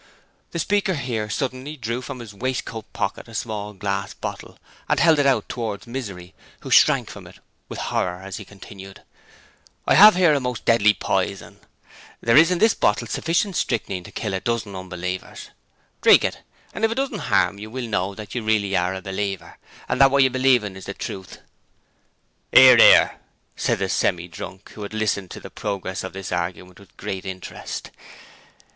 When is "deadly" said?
10.65-10.95